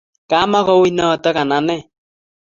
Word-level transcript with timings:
Kamuko 0.29 0.73
ui 0.81 0.91
notok, 0.97 1.35
anan 1.41 1.63
nee? 1.67 1.81